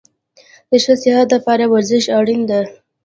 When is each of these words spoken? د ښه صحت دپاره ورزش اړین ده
د 0.69 0.71
ښه 0.83 0.93
صحت 1.01 1.27
دپاره 1.31 1.65
ورزش 1.73 2.03
اړین 2.19 2.41
ده 2.49 2.59